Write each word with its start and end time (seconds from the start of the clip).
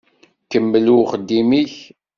Kemmel 0.51 0.85
i 0.93 0.93
uxeddim-ik. 1.01 1.73